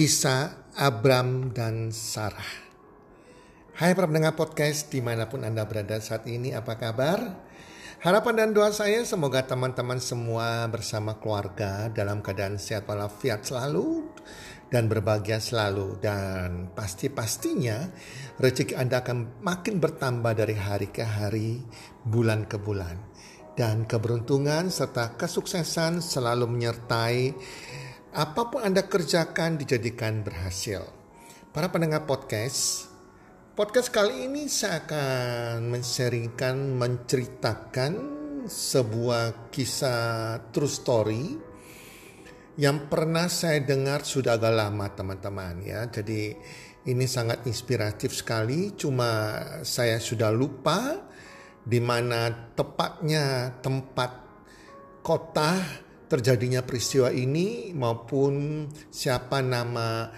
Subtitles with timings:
[0.00, 2.72] Kisah Abram dan Sarah.
[3.76, 7.20] Hai para pendengar podcast di mana pun Anda berada saat ini, apa kabar?
[8.00, 14.08] Harapan dan doa saya semoga teman-teman semua bersama keluarga dalam keadaan sehat walafiat selalu
[14.72, 16.00] dan berbahagia selalu.
[16.00, 17.92] Dan pasti-pastinya
[18.40, 21.60] rezeki Anda akan makin bertambah dari hari ke hari,
[22.08, 22.96] bulan ke bulan.
[23.52, 27.36] Dan keberuntungan serta kesuksesan selalu menyertai
[28.10, 30.82] apa pun Anda kerjakan dijadikan berhasil.
[31.54, 32.90] Para pendengar podcast,
[33.54, 37.92] podcast kali ini saya akan menseringkan, menceritakan
[38.50, 41.24] sebuah kisah true story
[42.58, 45.86] yang pernah saya dengar sudah agak lama teman-teman ya.
[45.86, 46.34] Jadi
[46.90, 50.98] ini sangat inspiratif sekali, cuma saya sudah lupa
[51.62, 52.26] di mana
[52.58, 54.10] tepatnya tempat
[54.98, 60.10] kota terjadinya peristiwa ini maupun siapa nama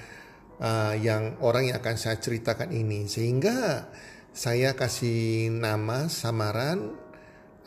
[0.56, 3.04] uh, yang orang yang akan saya ceritakan ini.
[3.04, 3.92] Sehingga
[4.32, 6.96] saya kasih nama samaran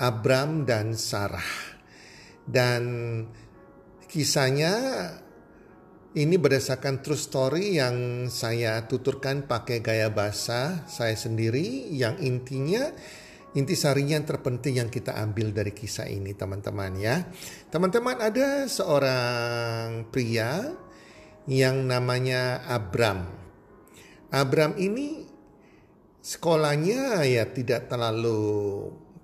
[0.01, 1.77] Abram dan Sarah.
[2.41, 2.83] Dan
[4.09, 4.73] kisahnya
[6.17, 12.89] ini berdasarkan true story yang saya tuturkan pakai gaya bahasa saya sendiri yang intinya
[13.55, 17.23] intisarinya yang terpenting yang kita ambil dari kisah ini teman-teman ya.
[17.71, 20.75] Teman-teman ada seorang pria
[21.47, 23.25] yang namanya Abram.
[24.29, 25.23] Abram ini
[26.19, 28.41] sekolahnya ya tidak terlalu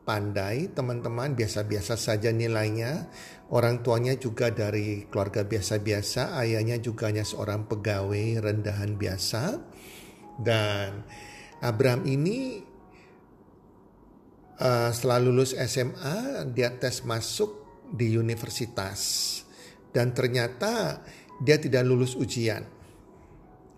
[0.01, 3.09] pandai teman-teman biasa-biasa saja nilainya
[3.53, 9.43] orang tuanya juga dari keluarga biasa-biasa ayahnya juga hanya seorang pegawai rendahan biasa
[10.41, 11.05] dan
[11.61, 12.70] Abram ini
[14.61, 19.01] uh, setelah lulus SMA dia tes masuk di universitas
[19.89, 21.01] dan ternyata
[21.41, 22.63] dia tidak lulus ujian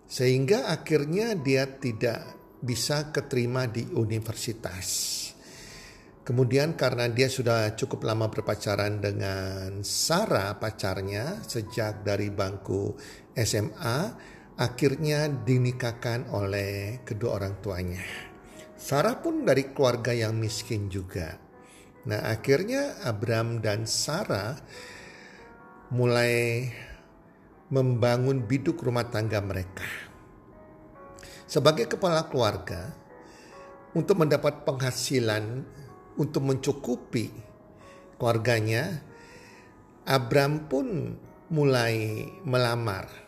[0.04, 5.20] sehingga akhirnya dia tidak bisa keterima di universitas.
[6.24, 12.96] Kemudian karena dia sudah cukup lama berpacaran dengan Sarah pacarnya sejak dari bangku
[13.36, 13.98] SMA,
[14.56, 18.33] akhirnya dinikahkan oleh kedua orang tuanya.
[18.84, 21.40] Sarah pun dari keluarga yang miskin juga.
[22.04, 24.60] Nah akhirnya Abram dan Sarah
[25.88, 26.68] mulai
[27.72, 29.88] membangun biduk rumah tangga mereka.
[31.48, 32.92] Sebagai kepala keluarga,
[33.96, 35.64] untuk mendapat penghasilan
[36.20, 37.32] untuk mencukupi
[38.20, 39.00] keluarganya,
[40.04, 41.16] Abram pun
[41.48, 43.23] mulai melamar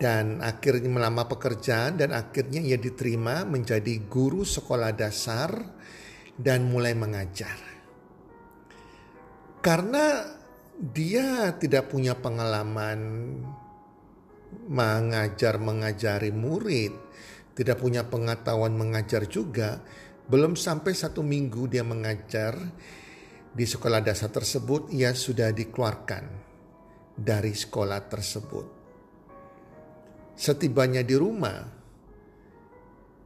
[0.00, 5.50] dan akhirnya melamar pekerjaan dan akhirnya ia diterima menjadi guru sekolah dasar
[6.34, 7.54] dan mulai mengajar.
[9.62, 10.26] Karena
[10.74, 13.00] dia tidak punya pengalaman
[14.66, 16.92] mengajar mengajari murid,
[17.54, 19.78] tidak punya pengetahuan mengajar juga,
[20.26, 22.58] belum sampai satu minggu dia mengajar
[23.52, 26.24] di sekolah dasar tersebut, ia sudah dikeluarkan
[27.14, 28.81] dari sekolah tersebut.
[30.32, 31.60] Setibanya di rumah,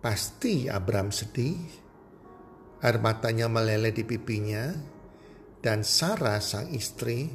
[0.02, 1.84] pasti Abram sedih.
[2.76, 4.68] Air matanya meleleh di pipinya
[5.64, 7.26] dan Sarah sang istri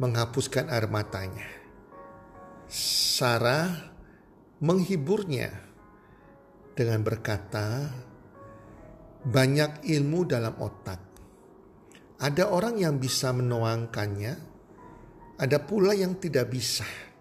[0.00, 1.46] menghapuskan air matanya.
[2.72, 3.68] Sarah
[4.64, 5.52] menghiburnya
[6.72, 7.92] dengan berkata,
[9.22, 11.00] banyak ilmu dalam otak.
[12.18, 14.34] Ada orang yang bisa menuangkannya,
[15.38, 17.11] ada pula yang tidak bisa.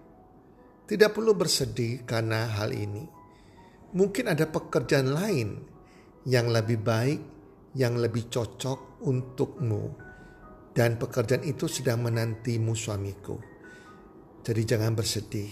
[0.91, 3.07] Tidak perlu bersedih karena hal ini.
[3.95, 5.55] Mungkin ada pekerjaan lain
[6.27, 7.21] yang lebih baik,
[7.79, 9.87] yang lebih cocok untukmu.
[10.75, 13.39] Dan pekerjaan itu sedang menantimu suamiku.
[14.43, 15.51] Jadi jangan bersedih.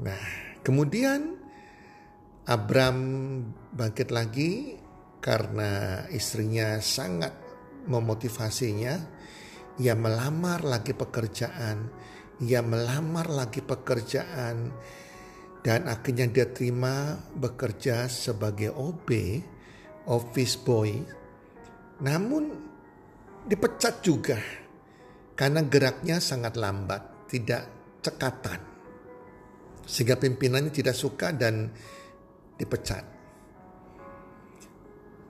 [0.00, 0.24] Nah,
[0.64, 1.36] kemudian
[2.48, 2.96] Abram
[3.76, 4.72] bangkit lagi
[5.20, 7.36] karena istrinya sangat
[7.84, 9.20] memotivasinya.
[9.76, 11.92] Ia melamar lagi pekerjaan
[12.42, 14.68] ia melamar lagi pekerjaan
[15.64, 19.08] dan akhirnya dia terima bekerja sebagai OB,
[20.06, 20.92] office boy.
[22.04, 22.44] Namun
[23.48, 24.36] dipecat juga
[25.32, 27.62] karena geraknya sangat lambat, tidak
[28.04, 28.60] cekatan.
[29.86, 31.72] Sehingga pimpinannya tidak suka dan
[32.60, 33.04] dipecat.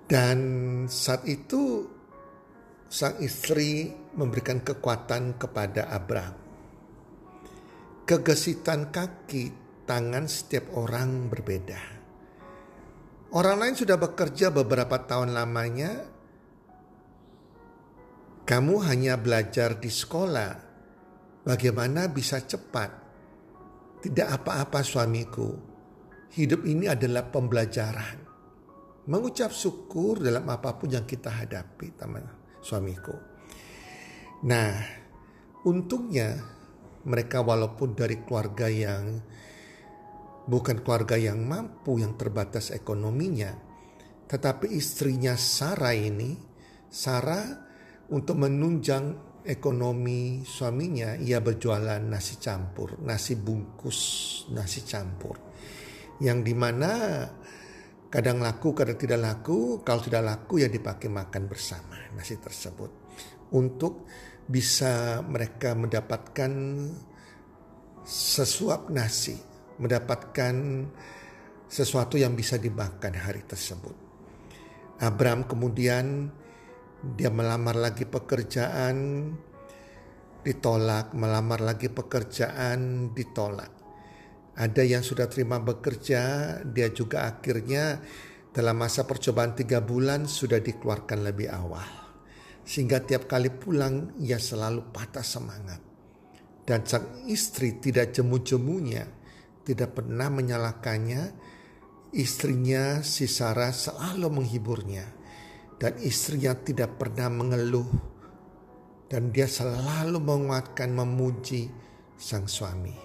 [0.06, 0.38] Dan
[0.86, 1.86] saat itu
[2.86, 6.45] sang istri memberikan kekuatan kepada Abraham
[8.06, 9.50] kegesitan kaki
[9.82, 11.82] tangan setiap orang berbeda.
[13.34, 16.06] Orang lain sudah bekerja beberapa tahun lamanya.
[18.46, 20.54] Kamu hanya belajar di sekolah.
[21.42, 22.90] Bagaimana bisa cepat?
[24.06, 25.50] Tidak apa-apa suamiku.
[26.30, 28.22] Hidup ini adalah pembelajaran.
[29.10, 32.22] Mengucap syukur dalam apa pun yang kita hadapi, teman
[32.62, 33.14] suamiku.
[34.46, 34.78] Nah,
[35.66, 36.55] untungnya
[37.06, 39.22] mereka walaupun dari keluarga yang
[40.46, 43.54] bukan keluarga yang mampu, yang terbatas ekonominya,
[44.26, 46.34] tetapi istrinya Sarah ini,
[46.90, 47.46] Sarah
[48.10, 54.00] untuk menunjang ekonomi suaminya, ia berjualan nasi campur, nasi bungkus,
[54.50, 55.38] nasi campur.
[56.18, 56.90] Yang di mana
[58.10, 62.90] kadang laku, kadang tidak laku, kalau tidak laku ya dipakai makan bersama nasi tersebut.
[63.54, 64.10] Untuk
[64.46, 66.52] bisa mereka mendapatkan
[68.06, 69.34] sesuap nasi,
[69.82, 70.54] mendapatkan
[71.66, 73.94] sesuatu yang bisa dimakan hari tersebut.
[75.02, 76.30] Abraham kemudian
[77.02, 79.28] dia melamar lagi pekerjaan,
[80.46, 83.74] ditolak, melamar lagi pekerjaan, ditolak.
[84.56, 88.00] Ada yang sudah terima bekerja, dia juga akhirnya
[88.54, 92.05] dalam masa percobaan tiga bulan sudah dikeluarkan lebih awal.
[92.66, 95.80] Sehingga tiap kali pulang ia selalu patah semangat.
[96.66, 99.06] Dan sang istri tidak jemu-jemunya,
[99.62, 101.54] tidak pernah menyalahkannya.
[102.10, 105.06] Istrinya si Sarah selalu menghiburnya
[105.76, 107.88] dan istrinya tidak pernah mengeluh
[109.06, 111.68] dan dia selalu menguatkan memuji
[112.16, 112.96] sang suami.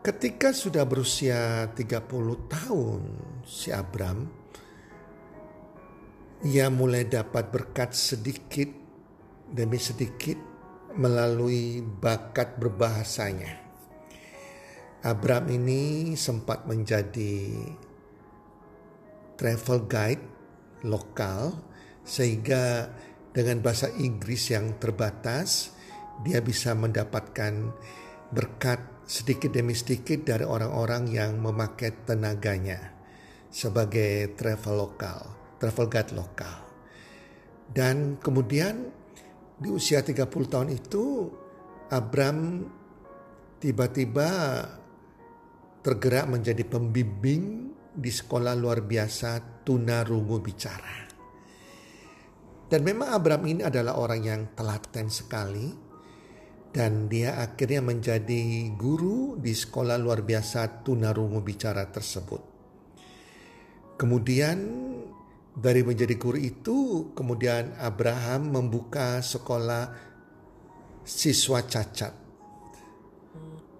[0.00, 2.08] Ketika sudah berusia 30
[2.48, 3.02] tahun
[3.44, 4.39] si Abram
[6.40, 8.68] ia mulai dapat berkat sedikit
[9.50, 10.38] demi sedikit
[10.96, 13.60] melalui bakat berbahasanya.
[15.00, 17.56] Abram ini sempat menjadi
[19.40, 20.24] travel guide
[20.84, 21.56] lokal
[22.04, 22.92] sehingga
[23.32, 25.72] dengan bahasa Inggris yang terbatas
[26.20, 27.72] dia bisa mendapatkan
[28.28, 32.92] berkat sedikit demi sedikit dari orang-orang yang memakai tenaganya
[33.50, 36.58] sebagai travel lokal, travel guide lokal.
[37.70, 38.90] Dan kemudian
[39.60, 41.28] di usia 30 tahun itu
[41.92, 42.64] Abram
[43.60, 44.28] tiba-tiba
[45.84, 50.96] tergerak menjadi pembimbing di sekolah luar biasa tunarungu bicara.
[52.70, 55.74] Dan memang Abraham ini adalah orang yang telaten sekali
[56.70, 62.42] dan dia akhirnya menjadi guru di sekolah luar biasa tunarungu bicara tersebut.
[63.98, 64.58] Kemudian
[65.50, 69.90] dari menjadi guru itu kemudian Abraham membuka sekolah
[71.02, 72.20] siswa cacat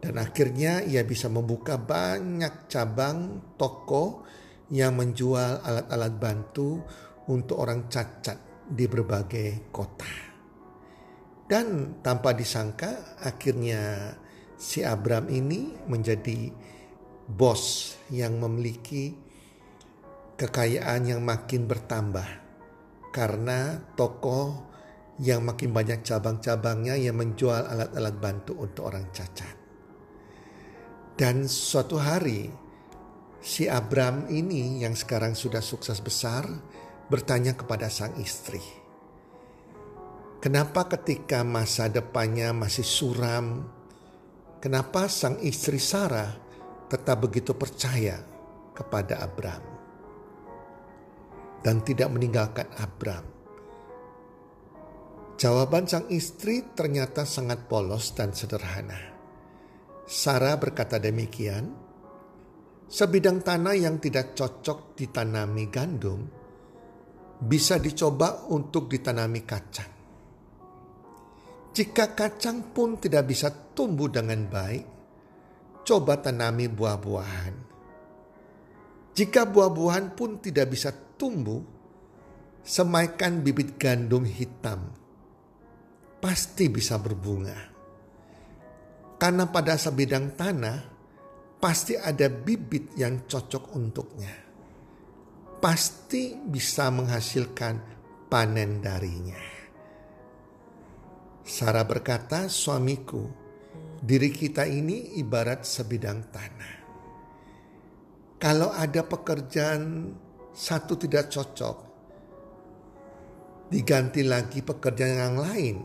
[0.01, 4.25] dan akhirnya ia bisa membuka banyak cabang toko
[4.73, 6.81] yang menjual alat-alat bantu
[7.29, 10.09] untuk orang cacat di berbagai kota.
[11.45, 14.15] Dan tanpa disangka akhirnya
[14.57, 16.49] si Abram ini menjadi
[17.29, 19.13] bos yang memiliki
[20.41, 22.25] kekayaan yang makin bertambah
[23.13, 24.73] karena toko
[25.21, 29.53] yang makin banyak cabang-cabangnya yang menjual alat-alat bantu untuk orang cacat.
[31.13, 32.49] Dan suatu hari
[33.45, 36.49] si Abram ini yang sekarang sudah sukses besar
[37.13, 38.65] bertanya kepada sang istri.
[40.41, 43.69] Kenapa ketika masa depannya masih suram,
[44.57, 46.33] kenapa sang istri Sarah
[46.89, 48.25] tetap begitu percaya
[48.73, 49.80] kepada Abram
[51.61, 53.25] dan tidak meninggalkan Abram?
[55.41, 59.01] Jawaban sang istri ternyata sangat polos dan sederhana.
[60.05, 61.73] Sarah berkata demikian,
[62.85, 66.21] sebidang tanah yang tidak cocok ditanami gandum
[67.41, 69.93] bisa dicoba untuk ditanami kacang.
[71.73, 74.85] Jika kacang pun tidak bisa tumbuh dengan baik,
[75.89, 77.55] coba tanami buah-buahan.
[79.17, 81.61] Jika buah-buahan pun tidak bisa tumbuh,
[82.65, 84.89] semaikan bibit gandum hitam.
[86.17, 87.69] Pasti bisa berbunga.
[89.21, 90.79] Karena pada sebidang tanah
[91.61, 94.33] pasti ada bibit yang cocok untuknya.
[95.61, 98.01] Pasti bisa menghasilkan
[98.33, 99.61] panen darinya.
[101.45, 103.29] Sarah berkata, suamiku,
[104.01, 106.75] diri kita ini ibarat sebidang tanah.
[108.41, 110.17] Kalau ada pekerjaan
[110.51, 111.77] satu tidak cocok,
[113.71, 115.77] diganti lagi pekerjaan yang lain,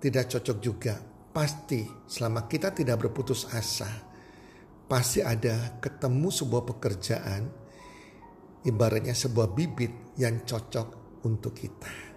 [0.00, 0.94] tidak cocok juga
[1.34, 3.90] pasti selama kita tidak berputus asa,
[4.86, 7.42] pasti ada ketemu sebuah pekerjaan,
[8.62, 12.14] ibaratnya sebuah bibit yang cocok untuk kita.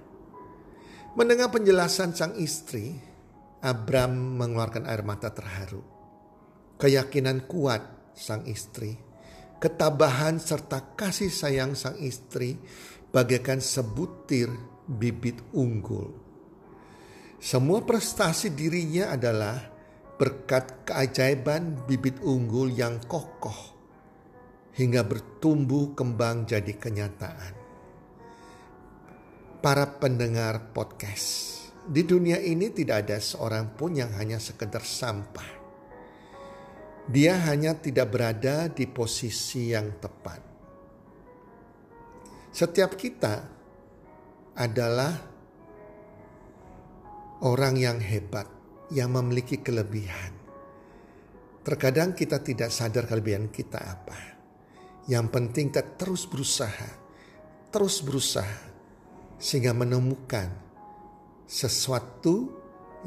[1.17, 2.93] Mendengar penjelasan sang istri,
[3.65, 5.97] Abram mengeluarkan air mata terharu.
[6.77, 8.93] keyakinan kuat sang istri,
[9.57, 12.57] ketabahan serta kasih sayang sang istri
[13.09, 14.49] bagaikan sebutir
[14.85, 16.13] bibit unggul.
[17.37, 19.57] Semua prestasi dirinya adalah
[20.17, 23.77] berkat keajaiban bibit unggul yang kokoh
[24.77, 27.53] hingga bertumbuh kembang jadi kenyataan.
[29.57, 35.56] Para pendengar podcast, di dunia ini tidak ada seorang pun yang hanya sekedar sampah.
[37.07, 40.43] Dia hanya tidak berada di posisi yang tepat.
[42.51, 43.47] Setiap kita
[44.59, 45.15] adalah
[47.47, 48.51] orang yang hebat,
[48.91, 50.35] yang memiliki kelebihan.
[51.63, 54.19] Terkadang kita tidak sadar kelebihan kita apa.
[55.07, 56.91] Yang penting kita terus berusaha,
[57.71, 58.67] terus berusaha,
[59.39, 60.51] sehingga menemukan
[61.47, 62.51] sesuatu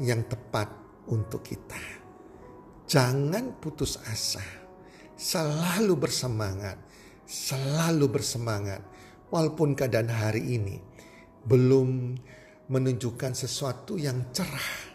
[0.01, 0.73] yang tepat
[1.05, 2.00] untuk kita.
[2.91, 4.43] Jangan putus asa.
[5.15, 6.75] Selalu bersemangat.
[7.23, 8.83] Selalu bersemangat.
[9.31, 10.75] Walaupun keadaan hari ini
[11.47, 12.19] belum
[12.67, 14.91] menunjukkan sesuatu yang cerah.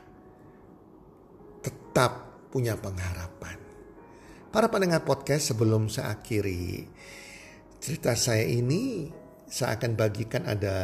[1.65, 2.13] Tetap
[2.53, 3.57] punya pengharapan.
[4.53, 6.85] Para pendengar podcast sebelum saya akhiri
[7.81, 9.09] cerita saya ini
[9.49, 10.77] saya akan bagikan ada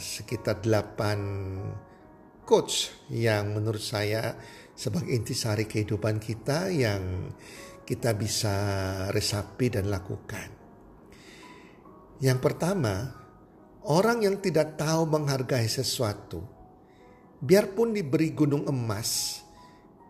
[0.00, 4.36] sekitar 8 coach yang menurut saya
[4.76, 7.32] sebagai intisari kehidupan kita yang
[7.88, 8.54] kita bisa
[9.08, 10.52] resapi dan lakukan.
[12.20, 13.08] Yang pertama,
[13.88, 16.44] orang yang tidak tahu menghargai sesuatu,
[17.40, 19.40] biarpun diberi gunung emas,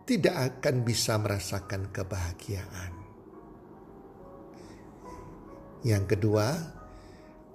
[0.03, 2.93] tidak akan bisa merasakan kebahagiaan.
[5.83, 6.47] Yang kedua,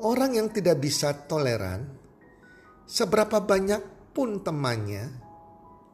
[0.00, 1.92] orang yang tidak bisa toleran,
[2.85, 5.09] seberapa banyak pun temannya,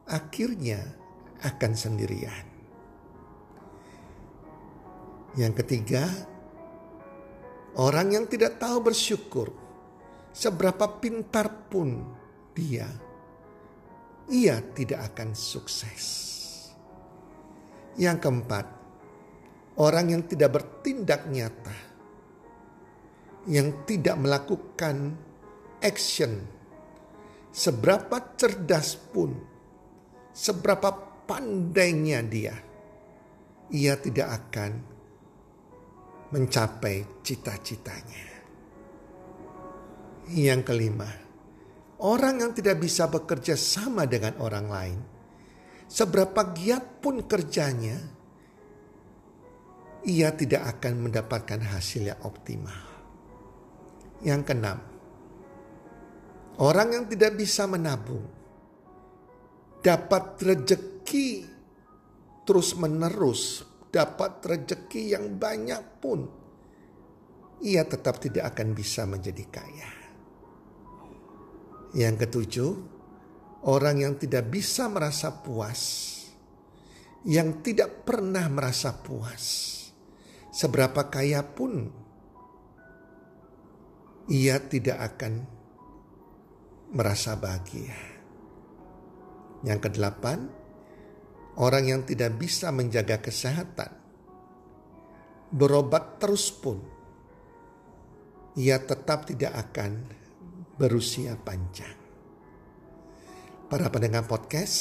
[0.05, 0.98] akhirnya
[1.43, 2.45] akan sendirian.
[5.37, 6.03] Yang ketiga,
[7.77, 9.53] orang yang tidak tahu bersyukur,
[10.33, 12.01] seberapa pintar pun
[12.51, 12.89] dia,
[14.29, 16.05] ia tidak akan sukses.
[17.99, 18.65] Yang keempat,
[19.79, 21.77] orang yang tidak bertindak nyata,
[23.47, 25.15] yang tidak melakukan
[25.79, 26.45] action,
[27.49, 29.35] seberapa cerdas pun,
[30.31, 32.57] seberapa pandainya dia,
[33.69, 34.71] ia tidak akan
[36.33, 38.25] mencapai cita-citanya.
[40.33, 41.09] Yang kelima,
[42.01, 44.99] orang yang tidak bisa bekerja sama dengan orang lain,
[45.85, 47.97] seberapa giat pun kerjanya,
[50.09, 52.89] ia tidak akan mendapatkan hasil yang optimal.
[54.25, 54.79] Yang keenam,
[56.57, 58.38] orang yang tidak bisa menabung,
[59.79, 61.47] dapat rezeki
[62.43, 66.19] terus menerus, dapat rezeki yang banyak pun,
[67.63, 69.91] ia tetap tidak akan bisa menjadi kaya.
[71.93, 72.71] Yang ketujuh,
[73.65, 75.81] orang yang tidak bisa merasa puas,
[77.25, 79.43] yang tidak pernah merasa puas,
[80.53, 81.89] seberapa kaya pun
[84.29, 85.33] ia tidak akan
[86.93, 88.18] merasa bahagia.
[89.63, 90.47] Yang kedelapan,
[91.59, 93.91] orang yang tidak bisa menjaga kesehatan,
[95.51, 96.79] berobat terus pun,
[98.55, 100.07] ia tetap tidak akan
[100.79, 101.97] berusia panjang.
[103.69, 104.77] Para pendengar podcast,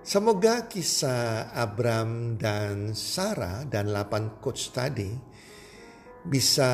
[0.00, 5.10] semoga kisah Abram dan Sarah dan 8 coach tadi
[6.26, 6.70] bisa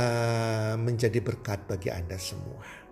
[0.79, 2.92] menjadi berkat bagi Anda semua.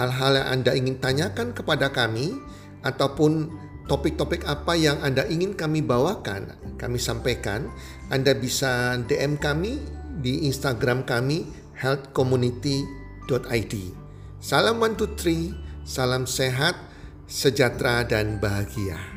[0.00, 2.40] hal-hal yang Anda ingin tanyakan kepada kami,
[2.80, 3.52] ataupun
[3.84, 7.68] topik-topik apa yang Anda ingin kami bawakan, kami sampaikan,
[8.08, 9.76] Anda bisa DM kami
[10.24, 11.44] di Instagram kami
[11.76, 13.74] healthcommunity.id.
[14.40, 15.52] Salam one two three,
[15.84, 16.78] salam sehat,
[17.28, 19.09] sejahtera dan bahagia.